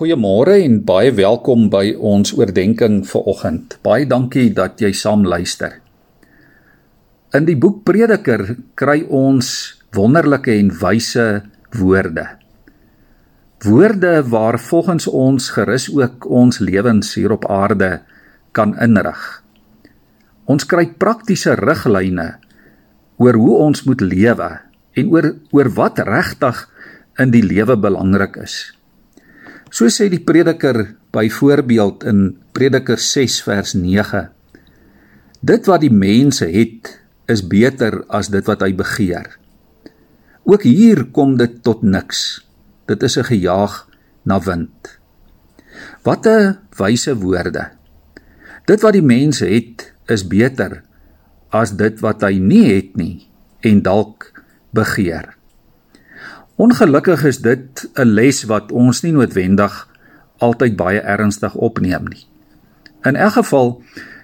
Goeiemôre 0.00 0.54
en 0.64 0.78
baie 0.88 1.10
welkom 1.12 1.66
by 1.68 1.90
ons 1.92 2.30
oordeenking 2.32 3.02
vir 3.04 3.26
oggend. 3.28 3.74
Baie 3.84 4.06
dankie 4.08 4.46
dat 4.56 4.80
jy 4.80 4.94
saam 4.96 5.26
luister. 5.28 5.74
In 7.36 7.44
die 7.44 7.56
boek 7.60 7.82
Prediker 7.84 8.46
kry 8.80 9.02
ons 9.04 9.50
wonderlike 9.92 10.54
en 10.56 10.70
wyse 10.80 11.26
woorde. 11.76 12.24
Woorde 13.66 14.14
waar 14.32 14.56
volgens 14.70 15.10
ons 15.12 15.50
gerus 15.58 15.90
ook 15.92 16.24
ons 16.24 16.62
lewens 16.64 17.12
hier 17.20 17.36
op 17.36 17.44
aarde 17.52 17.92
kan 18.56 18.72
inrig. 18.80 19.20
Ons 20.48 20.64
kry 20.64 20.88
praktiese 20.96 21.60
riglyne 21.60 22.30
oor 23.20 23.36
hoe 23.44 23.62
ons 23.68 23.84
moet 23.84 24.00
lewe 24.00 24.50
en 24.96 25.12
oor 25.12 25.34
oor 25.52 25.74
wat 25.76 26.00
regtig 26.08 26.68
in 27.20 27.36
die 27.36 27.44
lewe 27.44 27.76
belangrik 27.76 28.40
is. 28.48 28.62
So 29.70 29.86
sê 29.86 30.08
die 30.10 30.18
prediker 30.18 30.96
byvoorbeeld 31.14 32.02
in 32.10 32.20
Prediker 32.52 32.98
6 32.98 33.38
vers 33.46 33.76
9. 33.78 34.26
Dit 35.40 35.68
wat 35.70 35.84
die 35.84 35.94
mense 35.94 36.48
het, 36.50 36.96
is 37.30 37.44
beter 37.46 38.00
as 38.10 38.32
dit 38.34 38.46
wat 38.50 38.64
hy 38.66 38.72
begeer. 38.74 39.28
Ook 40.42 40.66
hier 40.66 41.04
kom 41.14 41.36
dit 41.38 41.60
tot 41.62 41.84
niks. 41.86 42.42
Dit 42.90 43.02
is 43.06 43.16
'n 43.16 43.30
gejaag 43.30 43.86
na 44.26 44.40
wind. 44.42 44.98
Wat 46.02 46.26
'n 46.26 46.58
wyse 46.76 47.14
woorde. 47.14 47.70
Dit 48.66 48.82
wat 48.82 48.92
die 48.92 49.06
mense 49.06 49.46
het, 49.46 49.92
is 50.06 50.26
beter 50.26 50.82
as 51.50 51.76
dit 51.76 52.00
wat 52.00 52.22
hy 52.22 52.38
nie 52.38 52.74
het 52.74 52.96
nie 52.96 53.28
en 53.60 53.82
dalk 53.82 54.42
begeer. 54.70 55.39
Ongelukkig 56.60 57.24
is 57.24 57.38
dit 57.40 57.90
'n 57.94 58.04
les 58.04 58.44
wat 58.44 58.72
ons 58.72 59.00
nie 59.02 59.12
noodwendig 59.12 59.88
altyd 60.38 60.76
baie 60.76 61.00
ernstig 61.00 61.54
opneem 61.54 62.04
nie. 62.04 62.26
In 63.02 63.16
elk 63.16 63.32
geval 63.32 63.82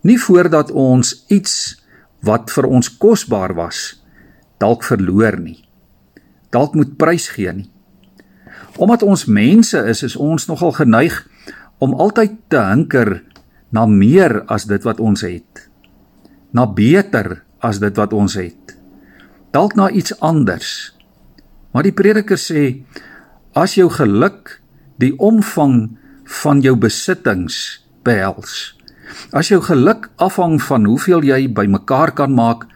nie 0.00 0.18
voordat 0.20 0.70
ons 0.70 1.24
iets 1.28 1.84
wat 2.20 2.50
vir 2.50 2.66
ons 2.66 2.96
kosbaar 2.96 3.54
was 3.54 4.02
dalk 4.58 4.84
verloor 4.84 5.40
nie. 5.40 5.64
Dalk 6.50 6.74
moet 6.74 6.96
prys 6.96 7.28
gee 7.28 7.52
nie. 7.52 7.70
Omdat 8.76 9.02
ons 9.02 9.24
mense 9.24 9.78
is, 9.86 10.02
is 10.02 10.16
ons 10.16 10.46
nogal 10.46 10.72
geneig 10.72 11.28
om 11.78 11.94
altyd 11.94 12.32
te 12.48 12.60
hinker 12.60 13.22
na 13.70 13.86
meer 13.86 14.42
as 14.46 14.64
dit 14.64 14.82
wat 14.82 15.00
ons 15.00 15.20
het. 15.20 15.68
Na 16.50 16.66
beter 16.66 17.42
as 17.58 17.78
dit 17.78 17.96
wat 17.96 18.12
ons 18.12 18.34
het. 18.34 18.76
Dalk 19.50 19.74
na 19.74 19.90
iets 19.90 20.20
anders 20.20 20.97
Maar 21.72 21.88
die 21.88 21.94
prediker 21.94 22.40
sê 22.40 22.84
as 23.58 23.76
jou 23.76 23.88
geluk 23.92 24.58
die 25.00 25.12
omvang 25.18 25.98
van 26.42 26.60
jou 26.64 26.74
besittings 26.76 27.80
behels. 28.04 28.74
As 29.32 29.48
jou 29.52 29.60
geluk 29.64 30.10
afhang 30.20 30.58
van 30.62 30.86
hoeveel 30.88 31.24
jy 31.24 31.40
bymekaar 31.52 32.12
kan 32.16 32.34
maak 32.36 32.66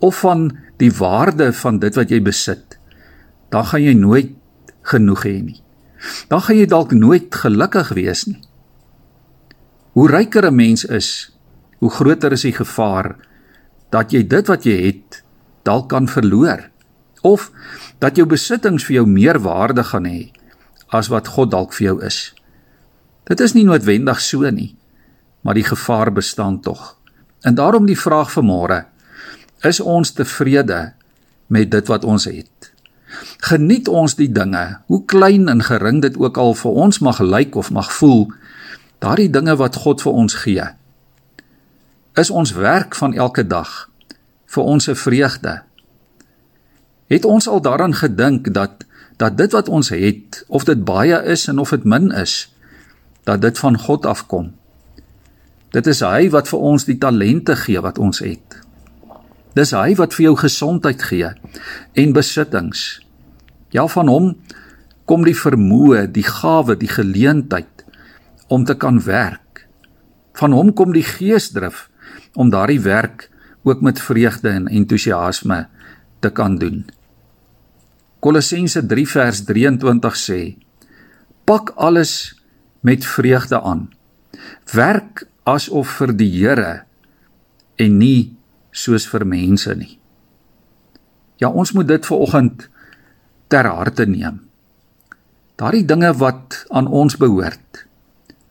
of 0.00 0.22
van 0.24 0.48
die 0.80 0.90
waarde 0.96 1.50
van 1.52 1.78
dit 1.78 1.96
wat 1.98 2.10
jy 2.10 2.20
besit, 2.24 2.78
dan 3.52 3.66
gaan 3.68 3.84
jy 3.84 3.94
nooit 3.98 4.32
genoeg 4.90 5.26
hê 5.26 5.36
nie. 5.44 5.58
Dan 6.32 6.40
gaan 6.40 6.56
jy 6.56 6.66
dalk 6.70 6.94
nooit 6.96 7.34
gelukkig 7.34 7.92
wees 7.98 8.24
nie. 8.26 8.40
Hoe 9.92 10.08
ryker 10.08 10.46
'n 10.46 10.56
mens 10.56 10.84
is, 10.84 11.30
hoe 11.78 11.90
groter 11.90 12.32
is 12.32 12.46
die 12.46 12.54
gevaar 12.56 13.16
dat 13.90 14.12
jy 14.12 14.22
dit 14.26 14.46
wat 14.46 14.64
jy 14.64 14.76
het 14.86 15.22
dalk 15.64 15.88
kan 15.88 16.08
verloor 16.08 16.70
of 17.22 17.50
dat 17.98 18.16
jou 18.16 18.26
besittings 18.26 18.84
vir 18.84 19.00
jou 19.00 19.06
meer 19.06 19.40
waarde 19.44 19.84
gaan 19.84 20.08
hê 20.08 20.30
as 20.88 21.10
wat 21.12 21.28
God 21.36 21.50
dalk 21.50 21.74
vir 21.76 21.86
jou 21.86 21.98
is. 22.06 22.32
Dit 23.30 23.40
is 23.40 23.54
nie 23.54 23.64
noodwendig 23.64 24.20
so 24.20 24.48
nie, 24.50 24.74
maar 25.46 25.54
die 25.54 25.66
gevaar 25.66 26.10
bestaan 26.12 26.60
tog. 26.60 26.96
En 27.46 27.54
daarom 27.54 27.86
die 27.86 27.98
vraag 27.98 28.32
vir 28.32 28.44
môre: 28.44 28.78
Is 29.62 29.80
ons 29.80 30.12
tevrede 30.12 30.92
met 31.46 31.70
dit 31.70 31.86
wat 31.86 32.04
ons 32.04 32.24
het? 32.24 32.72
Geniet 33.38 33.88
ons 33.88 34.14
die 34.14 34.30
dinge, 34.32 34.80
hoe 34.86 35.04
klein 35.04 35.48
en 35.48 35.62
gering 35.62 36.00
dit 36.02 36.16
ook 36.16 36.36
al 36.38 36.54
vir 36.54 36.70
ons 36.84 36.98
mag 36.98 37.20
lyk 37.20 37.56
of 37.56 37.70
mag 37.70 37.90
voel, 37.92 38.28
daardie 39.02 39.30
dinge 39.30 39.56
wat 39.56 39.76
God 39.82 40.02
vir 40.02 40.12
ons 40.12 40.34
gee? 40.44 40.66
Is 42.18 42.30
ons 42.30 42.52
werk 42.52 42.94
van 42.94 43.14
elke 43.14 43.46
dag 43.46 43.88
vir 44.46 44.64
ons 44.64 44.88
'n 44.88 44.94
vreugde? 44.94 45.62
Het 47.10 47.24
ons 47.26 47.48
al 47.48 47.60
daaraan 47.60 47.94
gedink 47.94 48.52
dat 48.54 48.86
dat 49.20 49.36
dit 49.36 49.52
wat 49.52 49.68
ons 49.68 49.90
het, 49.92 50.44
of 50.48 50.64
dit 50.64 50.84
baie 50.84 51.18
is 51.28 51.48
en 51.50 51.58
of 51.58 51.74
dit 51.74 51.84
min 51.84 52.08
is, 52.10 52.54
dat 53.28 53.42
dit 53.42 53.58
van 53.58 53.76
God 53.78 54.06
afkom? 54.06 54.52
Dit 55.74 55.86
is 55.86 56.00
hy 56.00 56.30
wat 56.32 56.48
vir 56.48 56.62
ons 56.70 56.86
die 56.88 56.96
talente 56.98 57.56
gee 57.56 57.82
wat 57.84 57.98
ons 57.98 58.22
het. 58.24 58.56
Dis 59.58 59.74
hy 59.74 59.94
wat 59.98 60.14
vir 60.14 60.30
jou 60.30 60.36
gesondheid 60.40 61.02
gee 61.02 61.32
en 61.98 62.14
besittings. 62.16 63.02
Ja 63.74 63.84
van 63.90 64.08
hom 64.08 64.30
kom 65.04 65.26
die 65.26 65.36
vermoë, 65.36 66.06
die 66.14 66.26
gawe, 66.26 66.78
die 66.78 66.90
geleentheid 66.90 67.84
om 68.48 68.64
te 68.64 68.74
kan 68.78 69.02
werk. 69.04 69.66
Van 70.38 70.54
hom 70.54 70.72
kom 70.72 70.94
die 70.94 71.06
geesdrif 71.06 71.88
om 72.34 72.50
daardie 72.54 72.80
werk 72.80 73.28
ook 73.62 73.82
met 73.82 74.00
vreugde 74.00 74.48
en 74.48 74.70
entoesiasme 74.70 75.66
te 76.20 76.30
kan 76.30 76.56
doen. 76.58 76.86
Kolossense 78.20 78.82
3 78.84 79.06
vers 79.08 79.44
23 79.48 80.16
sê: 80.16 80.40
Pak 81.48 81.72
alles 81.76 82.36
met 82.80 83.04
vreugde 83.04 83.60
aan. 83.62 83.88
Werk 84.72 85.24
asof 85.48 85.96
vir 86.00 86.12
die 86.16 86.28
Here 86.28 86.84
en 87.80 87.96
nie 87.98 88.36
soos 88.70 89.08
vir 89.08 89.24
mense 89.24 89.72
nie. 89.74 89.96
Ja, 91.40 91.48
ons 91.48 91.72
moet 91.72 91.88
dit 91.88 92.06
vanoggend 92.06 92.68
ter 93.48 93.66
harte 93.66 94.04
neem. 94.06 94.42
Daardie 95.56 95.84
dinge 95.88 96.12
wat 96.20 96.64
aan 96.68 96.86
ons 96.92 97.16
behoort. 97.16 97.86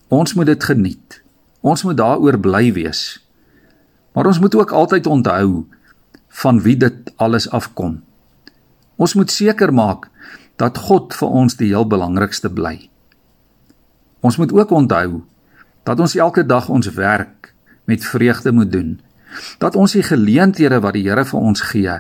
Ons 0.10 0.34
moet 0.34 0.50
dit 0.50 0.64
geniet. 0.64 1.22
Ons 1.62 1.86
moet 1.86 1.98
daaroor 1.98 2.40
bly 2.42 2.74
wees. 2.74 3.22
Maar 4.18 4.34
ons 4.34 4.42
moet 4.42 4.56
ook 4.58 4.74
altyd 4.74 5.08
onthou 5.08 5.68
van 6.42 6.62
wie 6.66 6.78
dit 6.78 7.14
alles 7.22 7.50
afkom. 7.54 8.02
Ons 9.00 9.16
moet 9.16 9.32
seker 9.32 9.72
maak 9.72 10.10
dat 10.60 10.78
God 10.90 11.16
vir 11.16 11.36
ons 11.42 11.56
die 11.56 11.72
heel 11.72 11.88
belangrikste 11.88 12.52
bly. 12.52 12.90
Ons 14.20 14.38
moet 14.38 14.52
ook 14.52 14.72
onthou 14.76 15.22
dat 15.88 16.00
ons 16.04 16.18
elke 16.20 16.44
dag 16.44 16.68
ons 16.70 16.92
werk 16.98 17.54
met 17.88 18.04
vreugde 18.06 18.52
moet 18.52 18.72
doen. 18.72 18.98
Dat 19.58 19.76
ons 19.80 19.96
die 19.96 20.04
geleenthede 20.04 20.82
wat 20.84 20.98
die 20.98 21.06
Here 21.08 21.24
vir 21.26 21.40
ons 21.40 21.64
gee 21.72 22.00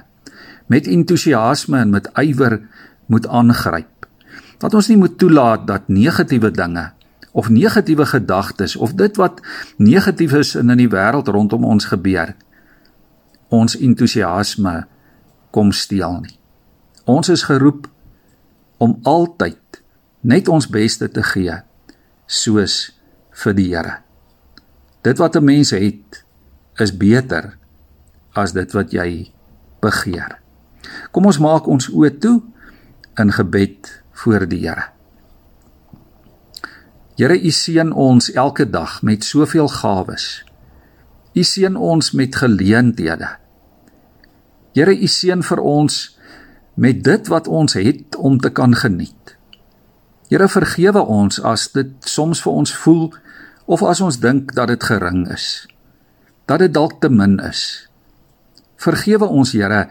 met 0.69 0.87
entoesiasme 0.87 1.79
en 1.81 1.89
met 1.89 2.09
ywer 2.21 2.59
moet 3.09 3.25
aangryp. 3.27 4.05
Dat 4.61 4.75
ons 4.77 4.89
nie 4.91 4.99
moet 4.99 5.17
toelaat 5.17 5.65
dat 5.67 5.87
negatiewe 5.87 6.51
dinge 6.51 6.91
of 7.31 7.49
negatiewe 7.49 8.05
gedagtes 8.05 8.75
of 8.75 8.93
dit 8.93 9.17
wat 9.17 9.41
negatief 9.77 10.33
is 10.33 10.55
in 10.55 10.69
in 10.69 10.83
die 10.83 10.91
wêreld 10.91 11.29
rondom 11.29 11.65
ons 11.65 11.85
gebeur 11.89 12.35
ons 13.49 13.77
entoesiasme 13.77 14.75
kom 15.51 15.71
steel 15.71 16.19
nie. 16.21 16.38
Ons 17.09 17.31
is 17.33 17.43
geroep 17.47 17.87
om 18.77 18.99
altyd 19.07 19.81
net 20.29 20.49
ons 20.51 20.67
beste 20.69 21.07
te 21.09 21.23
gee 21.31 21.55
soos 22.29 22.75
vir 23.43 23.55
die 23.57 23.69
Here. 23.71 23.95
Dit 25.01 25.17
wat 25.17 25.35
'n 25.35 25.45
mens 25.45 25.71
het 25.71 26.23
is 26.77 26.91
beter 26.97 27.57
as 28.33 28.53
dit 28.53 28.71
wat 28.71 28.91
jy 28.91 29.31
begeer. 29.81 30.39
Kom 31.11 31.25
ons 31.25 31.39
maak 31.39 31.67
ons 31.67 31.89
oë 31.89 32.19
toe 32.19 32.41
in 33.17 33.31
gebed 33.31 34.01
voor 34.11 34.47
die 34.47 34.67
Here. 34.67 34.83
Here, 37.15 37.35
U 37.35 37.51
seën 37.51 37.91
ons 37.91 38.31
elke 38.31 38.69
dag 38.69 39.01
met 39.01 39.23
soveel 39.23 39.67
gawes. 39.67 40.43
U 41.33 41.43
seën 41.43 41.75
ons 41.75 42.11
met 42.11 42.35
geleenthede. 42.35 43.27
Here, 44.73 44.93
U 44.95 45.07
seën 45.07 45.43
vir 45.43 45.59
ons 45.59 46.18
met 46.73 47.03
dit 47.03 47.27
wat 47.27 47.47
ons 47.47 47.73
het 47.73 48.15
om 48.15 48.39
te 48.39 48.49
kan 48.49 48.75
geniet. 48.75 49.35
Here 50.29 50.47
vergewe 50.47 51.01
ons 51.01 51.41
as 51.41 51.71
dit 51.73 51.89
soms 52.05 52.41
vir 52.45 52.53
ons 52.53 52.73
voel 52.83 53.13
of 53.65 53.81
as 53.83 54.01
ons 54.01 54.19
dink 54.21 54.53
dat 54.53 54.69
dit 54.69 54.83
gering 54.83 55.25
is. 55.33 55.65
Dat 56.45 56.61
dit 56.61 56.73
dalk 56.73 56.99
te 57.01 57.09
min 57.09 57.39
is. 57.41 57.89
Vergewe 58.77 59.25
ons 59.25 59.51
Here 59.51 59.87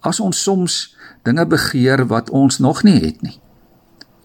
as 0.00 0.20
ons 0.20 0.42
soms 0.42 0.96
dinge 1.24 1.46
begeer 1.46 2.04
wat 2.06 2.30
ons 2.30 2.58
nog 2.58 2.82
nie 2.84 3.00
het 3.00 3.22
nie. 3.22 3.40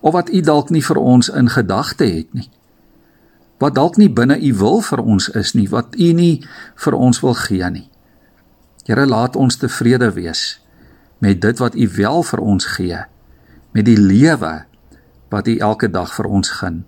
Of 0.01 0.13
wat 0.13 0.29
U 0.29 0.41
dalk 0.41 0.69
nie 0.69 0.83
vir 0.83 0.99
ons 0.99 1.29
in 1.31 1.49
gedagte 1.49 2.05
het 2.05 2.33
nie. 2.33 2.49
Wat 3.63 3.75
dalk 3.75 3.97
nie 3.97 4.11
binne 4.11 4.35
U 4.35 4.51
wil 4.59 4.81
vir 4.83 4.99
ons 4.99 5.29
is 5.31 5.53
nie, 5.55 5.69
wat 5.71 5.95
U 5.95 6.11
nie 6.13 6.43
vir 6.75 6.93
ons 6.93 7.23
wil 7.23 7.33
gee 7.39 7.69
nie. 7.71 7.87
Here 8.83 9.07
laat 9.07 9.39
ons 9.39 9.57
tevrede 9.57 10.11
wees 10.11 10.62
met 11.23 11.41
dit 11.41 11.59
wat 11.59 11.75
U 11.75 11.87
wel 11.95 12.23
vir 12.23 12.39
ons 12.43 12.65
gee, 12.75 12.99
met 13.71 13.85
die 13.87 13.99
lewe 13.99 14.65
wat 15.31 15.47
U 15.47 15.57
elke 15.57 15.87
dag 15.89 16.11
vir 16.15 16.27
ons 16.27 16.49
gun. 16.59 16.83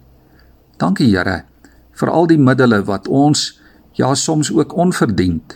Dankie 0.77 1.07
Here 1.13 1.43
vir 1.95 2.11
al 2.11 2.27
die 2.27 2.39
middele 2.41 2.81
wat 2.83 3.07
ons 3.07 3.53
ja 3.95 4.11
soms 4.19 4.51
ook 4.51 4.75
onverdiend 4.75 5.55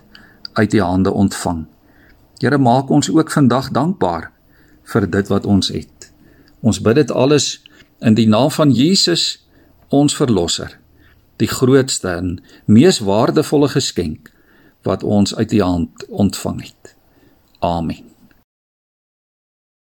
uit 0.53 0.73
U 0.73 0.79
hande 0.79 1.11
ontvang. 1.11 1.65
Here 2.39 2.57
maak 2.57 2.89
ons 2.89 3.11
ook 3.11 3.31
vandag 3.31 3.71
dankbaar 3.75 4.31
vir 4.93 5.07
dit 5.11 5.27
wat 5.27 5.45
ons 5.45 5.67
het. 5.75 6.11
Ons 6.63 6.79
bid 6.79 6.95
dit 6.95 7.11
alles 7.11 7.59
in 7.99 8.15
die 8.15 8.27
naam 8.27 8.51
van 8.51 8.71
Jesus, 8.71 9.43
ons 9.89 10.15
verlosser, 10.15 10.77
die 11.43 11.51
grootste 11.51 12.15
en 12.15 12.37
mees 12.65 13.01
waardevolle 13.03 13.67
geskenk 13.75 14.31
wat 14.87 15.03
ons 15.03 15.35
uit 15.35 15.51
U 15.59 15.61
hand 15.61 16.07
ontvang 16.07 16.63
het. 16.63 16.95
Amen. 17.59 18.08